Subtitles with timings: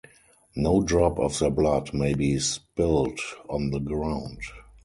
[0.55, 4.41] No drop of their blood may be spilt on the ground.